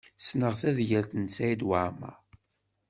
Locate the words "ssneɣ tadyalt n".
0.21-1.23